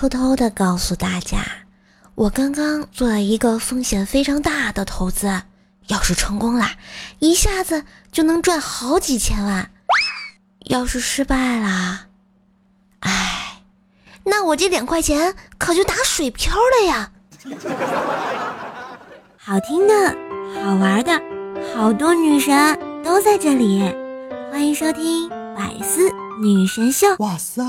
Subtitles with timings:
[0.00, 1.44] 偷偷的告诉大家，
[2.14, 5.42] 我刚刚做了一个风险非常大的投资，
[5.88, 6.70] 要是成功了，
[7.18, 7.82] 一下子
[8.12, 9.64] 就能赚好几千万；
[10.66, 12.06] 要是失败了，
[13.00, 13.60] 哎，
[14.22, 17.10] 那我这两块钱可就打水漂了呀！
[19.36, 20.16] 好听的，
[20.62, 21.20] 好玩的，
[21.74, 23.92] 好多女神都在这里，
[24.52, 26.08] 欢迎收听百思
[26.40, 27.08] 女神秀。
[27.18, 27.64] 哇塞！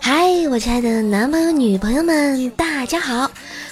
[0.00, 3.30] 嗨，我亲爱的男朋友、女朋友们，大家好，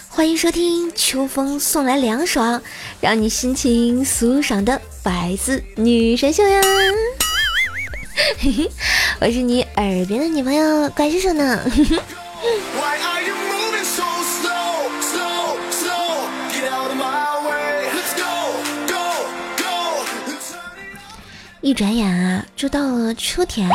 [0.09, 2.61] 欢迎收听秋风送来凉爽，
[3.01, 6.61] 让你心情舒爽的百思女神秀呀！
[8.39, 8.71] 嘿嘿，
[9.21, 11.61] 我是你耳边的女朋友怪叔叔呢。
[21.67, 23.69] 一转眼啊，就到了秋天。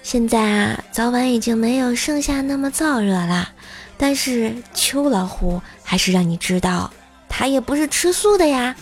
[0.00, 3.48] 现在啊，早晚已经没有盛夏那么燥热了。
[3.98, 6.88] 但是秋老虎还是让你知道，
[7.28, 8.76] 它也不是吃素的呀。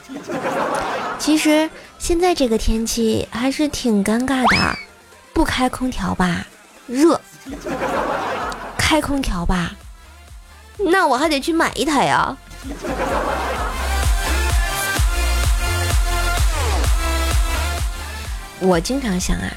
[1.19, 4.79] 其实现在这个天气还是挺尴尬的，
[5.33, 6.47] 不开空调吧，
[6.87, 7.19] 热；
[8.77, 9.73] 开空调吧，
[10.77, 12.37] 那我还得去买一台呀。
[18.65, 19.53] 我经常想啊，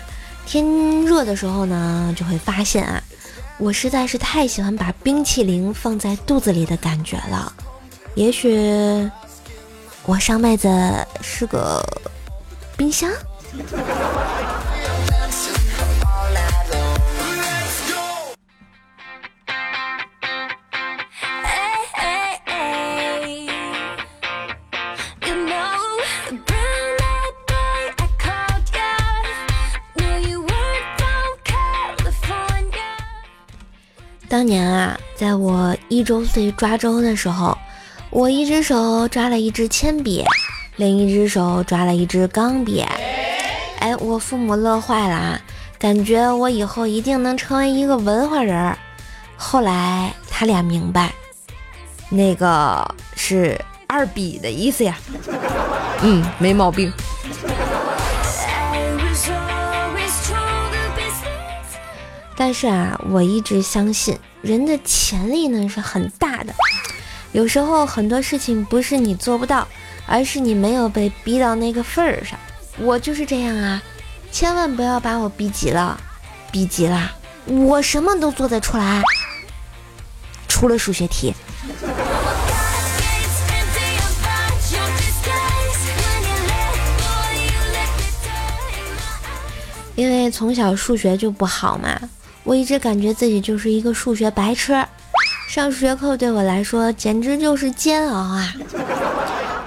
[0.46, 0.66] 天
[1.06, 3.02] 热的时候呢，就会发现啊，
[3.58, 7.52] 我实在是太喜欢把冰淇淋放在肚子里的感觉了。
[8.16, 9.10] 也许
[10.06, 10.68] 我上辈子
[11.22, 11.82] 是个
[12.76, 13.10] 冰箱。
[34.38, 37.58] 当年啊，在我一周岁抓周的时候，
[38.12, 40.24] 我一只手抓了一支铅笔，
[40.76, 42.86] 另一只手抓了一支钢笔。
[43.80, 45.42] 哎，我父母乐坏了啊，
[45.80, 48.78] 感觉我以后一定能成为一个文化人。
[49.36, 51.12] 后来他俩明白，
[52.08, 55.00] 那个是二笔的意思呀。
[56.04, 56.94] 嗯，没毛病。
[62.40, 66.54] 但是啊，我一直相信人的潜力呢是很大的。
[67.32, 69.68] 有时候很多事情不是你做不到，
[70.06, 72.38] 而是你没有被逼到那个份儿上。
[72.78, 73.82] 我就是这样啊，
[74.32, 76.00] 千万不要把我逼急了，
[76.52, 77.12] 逼急了，
[77.48, 79.02] 我什么都做得出来，
[80.48, 81.34] 除了数学题。
[89.96, 92.00] 因为从小数学就不好嘛。
[92.48, 94.74] 我一直感觉自己就是一个数学白痴，
[95.50, 98.54] 上数学课对我来说简直就是煎熬啊，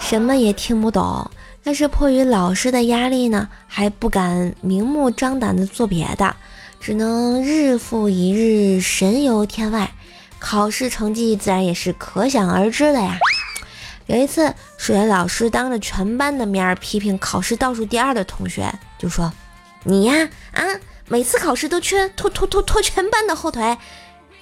[0.00, 1.30] 什么也听不懂。
[1.62, 6.34] 但是迫于老师的压力呢，还不敢明目张胆的做别的，
[6.80, 9.92] 只能日复一日神游天外，
[10.38, 13.18] 考试成绩自然也是可想而知的呀。
[14.06, 19.30] 有一次，数学老师当着全班的面批评考试倒数第二的同学，就说
[19.84, 20.64] ：“你呀，啊。”
[21.10, 23.76] 每次考试都缺拖拖拖拖全班的后腿，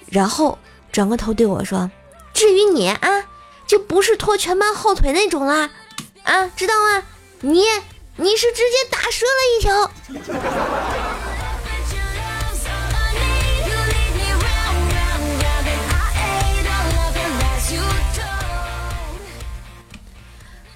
[0.07, 0.55] 然后
[0.91, 1.89] 转过头对我说
[2.31, 3.25] ：“至于你啊，
[3.65, 5.71] 就不是拖全班后腿那种啦，
[6.21, 7.03] 啊，知道吗？
[7.41, 7.63] 你
[8.17, 9.91] 你是直接打折了一条。”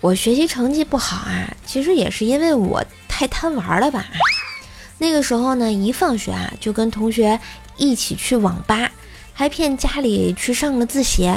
[0.02, 4.04] 我学习成绩不好啊，其实也是因为我太贪玩了吧。
[4.98, 7.40] 那个时候呢，一放学啊，就跟同学
[7.78, 8.90] 一起去网吧，
[9.34, 11.32] 还骗家里去上个自习。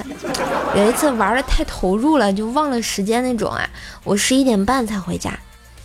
[0.75, 3.69] 有一次玩的太投入了，就忘了时间那种啊。
[4.05, 5.37] 我十一点半才回家，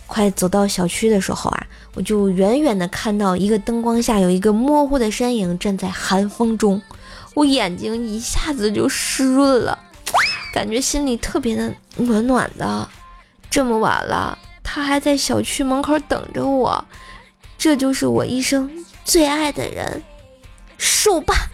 [0.06, 6.80] 快走到小区的时候啊，我就远远的看到一个灯光下有一个模糊的身影站在寒风中，
[7.34, 9.78] 我眼睛一下子就湿润了，
[10.52, 12.86] 感觉心里特别的暖暖的。
[13.50, 16.84] 这么晚了，他还在小区门口等着我。
[17.62, 18.68] 这就是我一生
[19.04, 20.02] 最爱的人，
[20.78, 21.48] 瘦吧。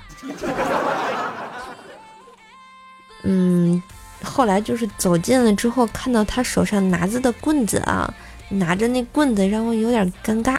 [3.25, 3.82] 嗯，
[4.25, 8.10] 后来就是走近了之后，看到他手上拿着的棍子啊，
[8.49, 10.56] 拿着那棍子让我有点尴尬。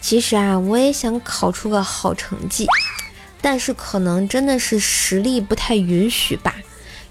[0.00, 2.64] 其实啊，我也想考出个好成绩，
[3.40, 6.54] 但是可能真的是实力不太允许吧。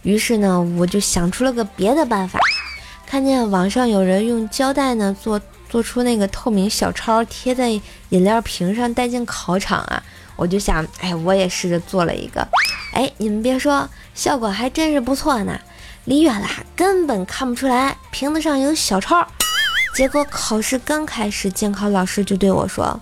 [0.04, 2.40] 于是呢，我就想出了个别的办法。
[3.06, 7.70] 看见网上有人用胶带呢做做出那个透明小抄，贴在
[8.10, 10.04] 饮料瓶上带进考场啊，
[10.36, 12.48] 我就想，哎，我也试着做了一个。
[12.94, 15.60] 哎，你们别说，效果还真是不错呢。
[16.06, 19.28] 离远了根本看不出来瓶子上有小抄。
[19.94, 23.00] 结果考试刚开始，监考老师就对我说：“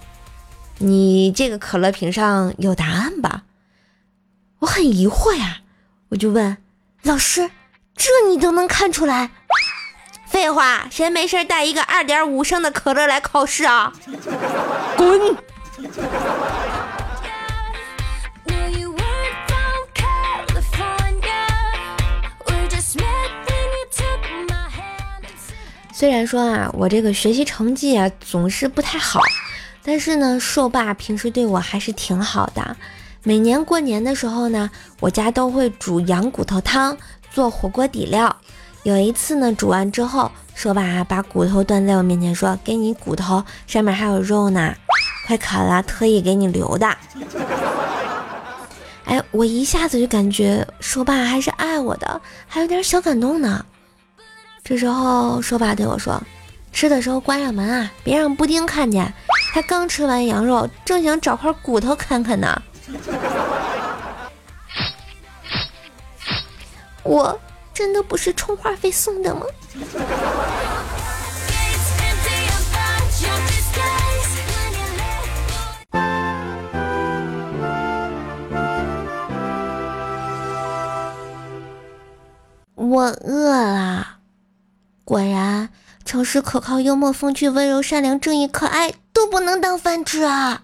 [0.80, 3.44] 你这个可乐瓶上有答案吧？”
[4.60, 5.60] 我很疑惑呀，
[6.10, 6.58] 我就问
[7.04, 7.52] 老师
[7.96, 9.32] ：“这你都能看出来？”
[10.28, 13.94] 废话，谁没事带一个二点五升的可乐来考试啊？
[14.98, 15.38] 滚！
[25.94, 29.22] 虽然说啊，我这个学习成绩啊总是不太好，
[29.86, 32.76] 但是呢，硕爸平时对我还是挺好的。
[33.22, 36.98] 每年过年的时候呢，我家都会煮羊骨头汤
[37.32, 38.36] 做火锅底料。
[38.84, 44.74] 有一次呢，煮完之后，硕爸把骨头端在我面前说：“给你骨头，上面还有肉呢，
[45.28, 46.88] 快啃了，特意给你留的。”
[49.06, 53.64] 哎，我一下子就感觉硕爸还是爱我的，还有点小感动呢。
[54.64, 56.22] 这时候，说爸对我说
[56.74, 59.12] ：“吃的时候关上门啊，别让布丁看见。
[59.56, 62.62] 他刚吃完羊肉，正想找块骨头啃啃呢。”
[67.04, 67.40] 我
[67.74, 69.46] 真的不是充话费送的吗？
[82.76, 84.18] 我饿了。
[85.06, 85.70] 果然，
[86.06, 90.62] 诚实、可靠、幽默、风趣、温柔、善良、正义、可爱都不能当饭吃啊！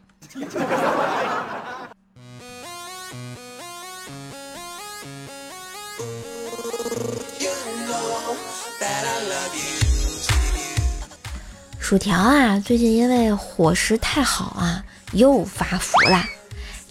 [11.80, 16.24] 薯条啊，最近因为伙食太好啊，又发福了。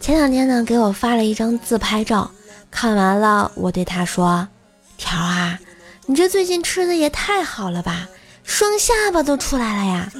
[0.01, 2.29] 前两天呢，给我发了一张自拍照，
[2.69, 4.49] 看完了，我对他说
[4.99, 5.59] ：“条啊。”
[6.07, 8.09] 你这最近吃的也太好了吧，
[8.51, 10.13] 双下巴都出来了呀！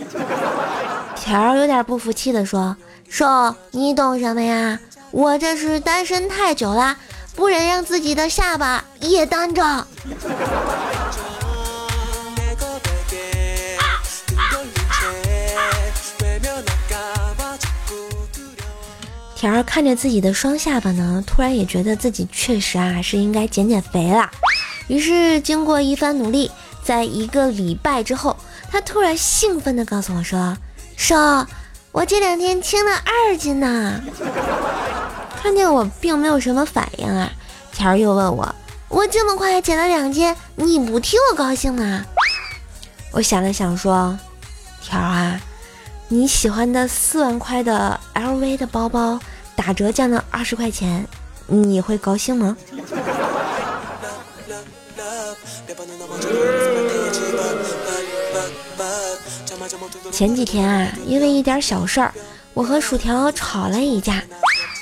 [1.17, 2.77] 条儿有点不服气的说
[3.11, 3.27] ：“瘦
[3.73, 4.79] 你懂什么呀？
[5.11, 6.97] 我这是单身太久了，
[7.35, 9.63] 不忍让自己的下巴也单着。”
[19.35, 24.31] 条儿看着自己的双下巴呢，突然也觉得自己确实啊是应该减减肥了。
[24.87, 26.51] 于是，经过一番努力，
[26.91, 28.37] 在一个礼拜之后，
[28.69, 30.57] 他突然兴奋地告诉我说
[30.99, 31.47] ：“说，
[31.93, 34.01] 我这两天轻了二斤呢。”
[35.41, 37.31] 看见我并没有什么反应啊，
[37.71, 38.53] 条儿又问我
[38.91, 42.05] ：“我这么快减了两斤，你不替我高兴吗？”
[43.15, 44.19] 我想了想说
[44.83, 45.41] ：“条儿啊，
[46.09, 49.21] 你喜欢的四万块的 LV 的包包
[49.55, 51.07] 打折降了二十块钱，
[51.47, 52.57] 你会高兴吗？”
[60.13, 62.13] 前几天啊，因为一点小事儿，
[62.55, 64.23] 我和薯条吵了一架。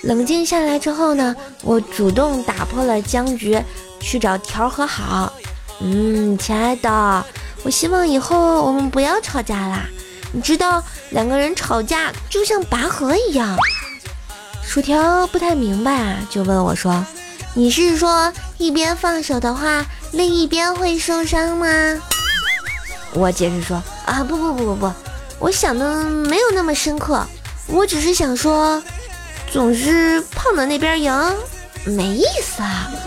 [0.02, 3.60] 冷静下来之后呢，我主动打破了僵局，
[4.00, 5.32] 去找条和好。
[5.80, 7.24] 嗯，亲爱的，
[7.62, 9.86] 我希望以后我们不要吵架啦。
[10.32, 13.56] 你知道，两个人吵架就像拔河一样。
[14.62, 17.04] 薯条不太明白啊，就问我说
[17.54, 21.66] ：“你是说一边放手的话，另一边会受伤吗？”
[23.14, 24.92] 我解释说：“啊，不不不不不。”
[25.38, 27.24] 我想的没有那么深刻，
[27.68, 28.82] 我只是想说，
[29.52, 31.12] 总是胖的那边赢，
[31.84, 32.90] 没意思啊。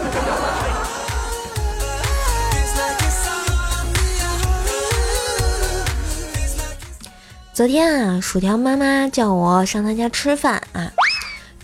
[7.53, 10.89] 昨天啊，薯条妈妈叫我上她家吃饭啊，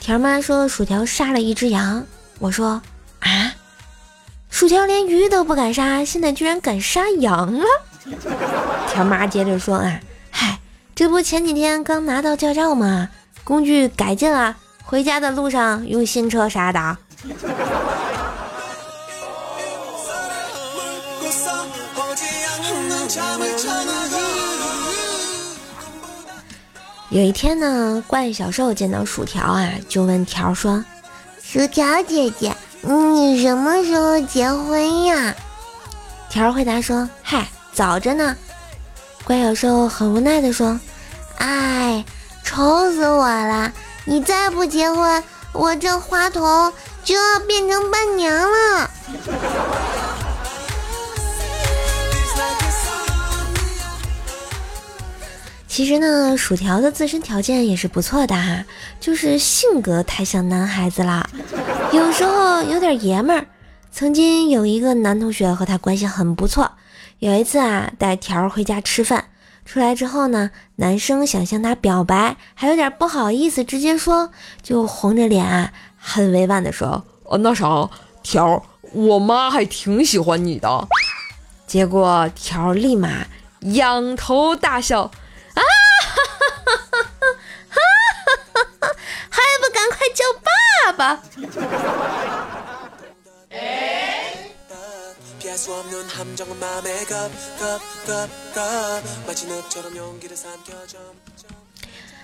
[0.02, 2.06] 条妈说薯条杀了一只羊，
[2.40, 2.82] 我说
[3.22, 3.54] 啊，
[4.50, 7.66] 薯条连鱼都不敢杀，现在居然敢杀羊了。
[8.92, 10.00] 条妈接着说啊。
[10.32, 10.60] 嗨
[10.96, 13.10] 这不前几天刚拿到驾照吗？
[13.44, 16.98] 工具改进了，回家的路上用新车刹的。
[27.10, 30.84] 有一天呢，怪小兽见到薯条啊，就问条说
[31.42, 35.34] ：“薯条姐姐，你什么时候结婚呀？”
[36.30, 38.36] 条回答说：“嗨，早着呢。”
[39.26, 40.80] 怪小兽很无奈的说
[41.40, 42.06] ：“哎，
[42.44, 43.74] 愁死我了！
[44.06, 45.22] 你再不结婚，
[45.52, 46.72] 我这花童
[47.04, 48.90] 就要变成伴娘了。
[55.68, 58.64] 其实呢，薯条的自身条件也是不错的哈，
[59.00, 61.30] 就是性格太像男孩子了，
[61.92, 63.46] 有时候有点爷们儿。
[63.92, 66.72] 曾经有一个男同学和他关系很不错，
[67.20, 69.30] 有一次啊，带条回家吃饭，
[69.66, 74.32] 出来之后呢，男生想向她表白，还有点不好意思直接说，
[74.62, 77.90] 就红着脸啊，很委婉的说：“哦，那啥，
[78.22, 80.88] 条，我妈还挺喜欢你的。”
[81.66, 83.26] 结果条立马
[83.62, 85.10] 仰头大笑，啊，
[85.56, 85.62] 哈
[86.66, 88.14] 哈哈哈
[88.54, 88.88] 哈哈，
[89.28, 92.57] 还不赶快叫爸爸！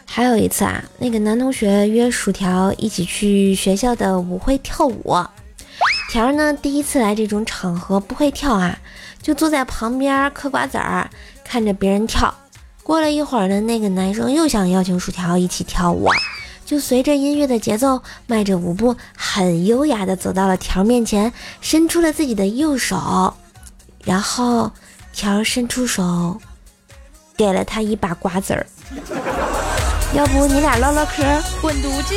[0.05, 5.15] 还有一次啊，那个男同学约薯条一起去学校的舞会跳舞，
[6.09, 8.77] 条儿呢第一次来这种场合不会跳啊，
[9.21, 11.09] 就坐在旁边嗑瓜子儿，
[11.43, 12.33] 看着别人跳。
[12.83, 16.07] 过了一会儿呢，那个男生又想邀请薯条一起跳舞，
[16.73, 23.31] 就随着音乐的节奏，迈着舞步，很优雅的走到了条面前，伸出了自己的右手。
[24.03, 24.71] 然后，
[25.13, 26.41] 条伸出手，
[27.37, 28.65] 给了他一把瓜子儿。
[30.17, 31.23] 要不你俩唠唠嗑，
[31.61, 32.15] 滚犊子！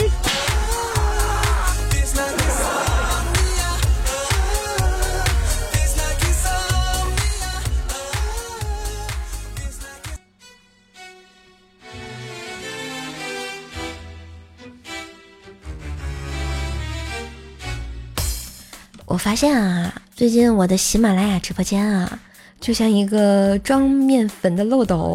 [19.17, 22.19] 我发现啊，最近我的喜马拉雅直播间啊，
[22.61, 25.15] 就像一个装面粉的漏斗，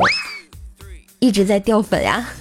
[1.19, 2.27] 一直在掉粉呀。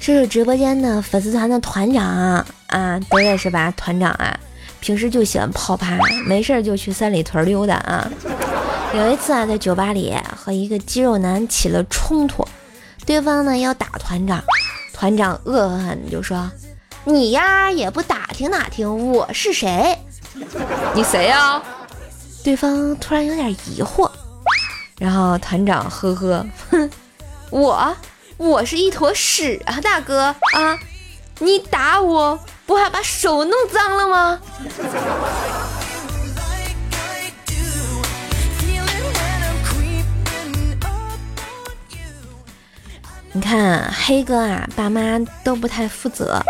[0.00, 3.70] 这是直播间的粉丝团的团长啊，都认识吧？
[3.72, 4.34] 团长啊，
[4.80, 8.10] 平时就喜欢泡吧，没事就去三里屯溜达啊。
[8.94, 12.42] 有一次啊，在酒吧里和一个肌肉男起了冲突。
[13.08, 14.44] 对方呢要打团长，
[14.92, 16.50] 团长恶狠狠地就说
[17.04, 19.98] ：“你呀也不打听打听我是谁？
[20.92, 21.62] 你谁呀？”
[22.44, 24.10] 对方突然有点疑惑，
[24.98, 26.90] 然后团长呵呵，哼，
[27.48, 27.96] 我
[28.36, 30.24] 我是一坨屎啊，大哥
[30.54, 30.78] 啊，
[31.38, 34.40] 你打我不还把手弄脏了吗？
[43.38, 46.42] 你看黑哥啊，爸妈都不太负责。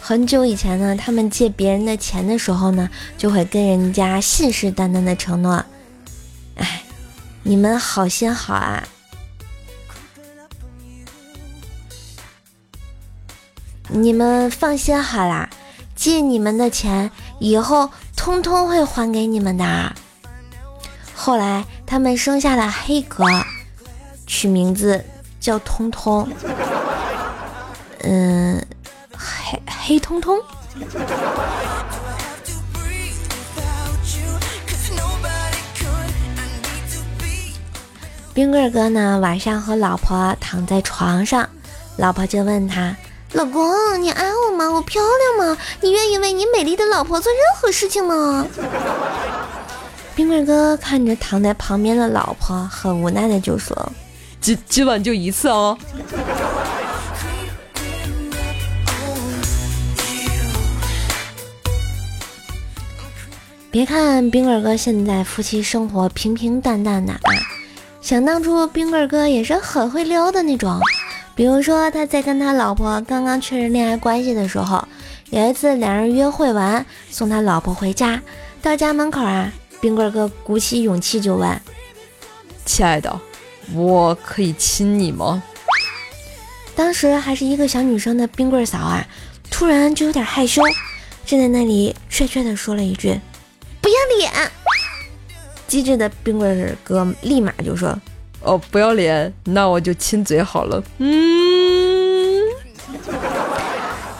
[0.00, 5.62] 很久以前呢，他们借别人的钱的时候呢，就会跟人家信誓旦旦的承诺。
[6.56, 6.82] 哎，
[7.42, 8.82] 你们好心好啊！
[13.88, 15.50] 你们放心好啦，
[15.94, 19.94] 借你们的钱以后通通会还给你们的。
[21.14, 23.26] 后来他们生下了黑哥，
[24.26, 25.04] 取名字。
[25.40, 26.28] 叫通通，
[28.02, 28.62] 嗯，
[29.16, 30.38] 黑黑通通。
[38.32, 41.48] 冰棍哥呢，晚上和老婆躺在床上，
[41.96, 42.94] 老婆就问他
[43.32, 44.70] ：“老公，你爱我吗？
[44.70, 45.58] 我漂亮吗？
[45.80, 48.46] 你愿意为你美丽的老婆做任何事情吗？”
[50.14, 53.76] 冰棍哥看着躺在旁边的老婆，很无奈的就说。
[54.40, 55.76] 今今晚就一次哦。
[63.70, 67.20] 别看冰棍哥现在夫妻生活平平淡淡的啊，
[68.00, 70.80] 想当初冰棍哥也是很会撩的那种。
[71.36, 74.82] 比如说他在跟他老婆刚刚确认恋爱关系的时候，
[75.30, 78.20] 有一次两人约会完，送他老婆回家，
[78.60, 81.60] 到家门口啊，冰棍哥鼓起勇气就问
[82.66, 83.18] ：“亲爱的。”
[83.74, 85.42] 我可以亲你吗？
[86.74, 89.06] 当时还是一个小女生的冰棍嫂啊，
[89.50, 90.62] 突然就有点害羞，
[91.26, 93.20] 站在那里怯怯的说了一句
[93.82, 94.32] ：“不要脸。”
[95.68, 97.96] 机智的冰棍哥立马就说
[98.40, 102.40] ：“哦，不要脸，那我就亲嘴好了。”嗯，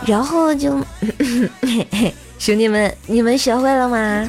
[0.06, 0.70] 然后就，
[2.38, 4.28] 兄弟们，你们学会了吗？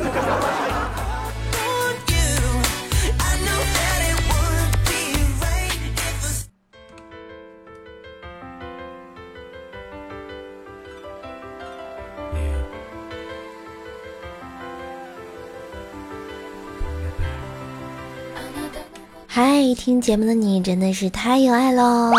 [19.75, 22.11] 听节目的你真的是太有爱喽！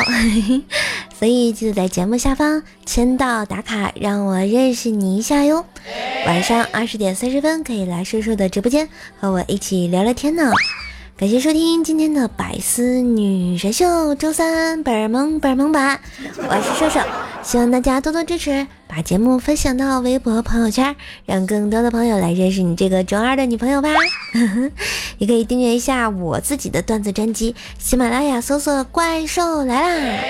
[1.19, 5.65] 所以记得在节目下方签到打卡，让我认识你一下哟。
[6.27, 10.53] 晚上二十点三十分可以来叔叔的直播间和我一起聊聊天呢。
[11.23, 16.01] 感谢收听今天的百思女神秀，周三本儿萌本儿萌吧，
[16.37, 16.99] 我是瘦瘦，
[17.45, 23.89] 希望大家多多支持，把节目分享到微博朋友圈，让更多的朋友来认识你这个中二的女朋友吧。
[25.19, 30.25] 也可以订阅一下我自己的段子专辑，喜马拉雅搜索怪兽来啦，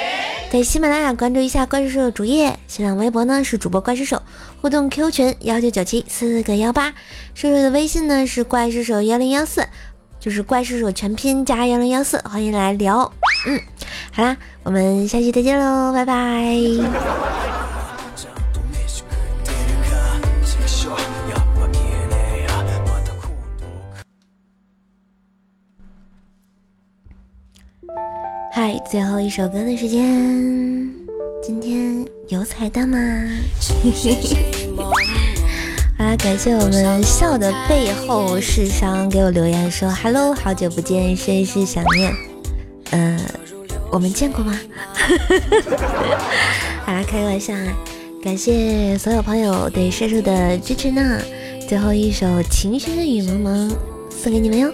[0.53, 4.21] 在喜马拉雅关注一下怪兽手主页，新浪微博呢是主播怪兽手，
[4.61, 6.93] 互动 Q 群幺九九七四个幺八，
[7.35, 9.67] 瘦瘦的微信呢是怪兽手幺零幺四。
[10.23, 13.13] 就是怪兽手全拼加幺零幺四，欢迎来聊。
[13.49, 13.61] 嗯，
[14.13, 16.15] 好啦，我们下期再见喽，拜拜。
[28.53, 30.89] 嗨，最后一首歌的时间，
[31.43, 32.97] 今天有彩蛋吗？
[36.03, 36.17] 啊！
[36.17, 42.13] 感谢我们笑的背后是伤给我留言说：“Hello，好久不见，甚是想念。”
[42.91, 43.21] 嗯，
[43.91, 44.59] 我们见过吗？
[46.85, 47.73] 好啦，开个玩笑啊！
[48.23, 51.21] 感谢所有朋友对射手的支持呢。
[51.69, 53.71] 最后一首《情深深雨蒙蒙》
[54.11, 54.73] 送给你们哟。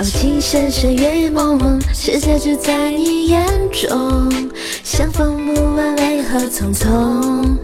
[0.00, 4.32] 哦，情深深雨蒙蒙，世界只在你眼中。
[4.82, 7.58] 相逢不晚为何匆匆，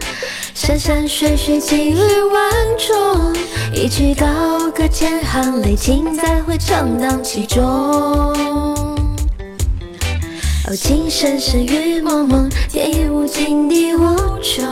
[0.53, 3.33] 山山水水几缕万重，
[3.73, 7.65] 一曲高歌千行泪，情在会唱荡其中。
[7.65, 8.95] 哦，
[10.77, 14.63] 情深深雨蒙蒙，天亦无尽地无穷，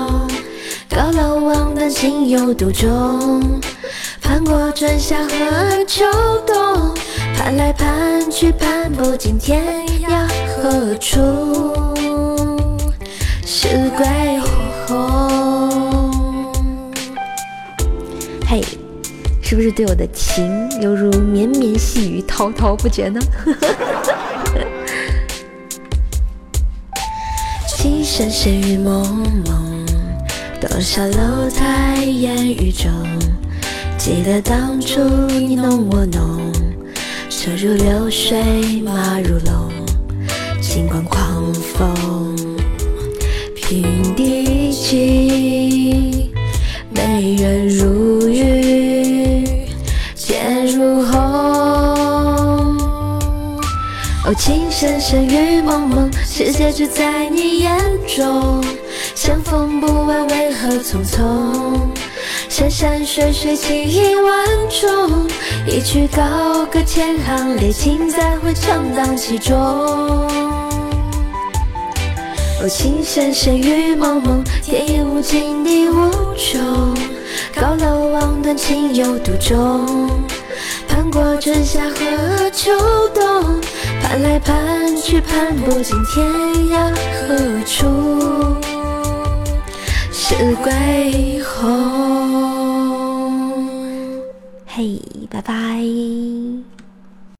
[0.87, 3.59] 高楼望断情有独钟，
[4.21, 6.05] 盼过春夏和秋
[6.45, 6.94] 冬。
[7.45, 9.63] 盼来盼去盼不尽天
[10.09, 11.21] 涯何处
[13.45, 14.07] 是归
[14.87, 16.51] 鸿？
[18.47, 18.63] 嘿，
[19.43, 20.43] 是不是对我的情
[20.81, 23.21] 犹如绵绵细雨，滔滔不绝呢？
[27.67, 29.85] 情深深雨蒙蒙，
[30.59, 32.91] 多少楼台烟雨中，
[33.99, 36.51] 记得当初你侬我侬。
[37.45, 38.41] 车如流水，
[38.83, 39.71] 马如龙，
[40.59, 42.35] 尽管狂风，
[43.55, 46.31] 平地起，
[46.89, 49.43] 美人如玉，
[50.15, 51.19] 剑如虹。
[54.25, 58.59] 哦，情深深雨蒙蒙，世界只在你眼中。
[59.13, 61.21] 相逢不问为何匆匆。
[62.57, 65.27] 山山水水情意万种，
[65.67, 69.57] 一曲高歌千行泪，尽在会唱荡其中。
[69.59, 70.29] 哦，
[72.69, 76.95] 情深深雨蒙蒙，天也无尽地无穷，
[77.53, 80.09] 高楼望断情有独钟。
[80.87, 82.71] 盼过春夏和秋
[83.13, 83.59] 冬，
[84.01, 86.25] 盼来盼去盼不尽天
[86.69, 86.89] 涯
[87.27, 87.85] 何处
[90.27, 91.69] 是归鸿。
[94.65, 95.53] 嘿，拜拜。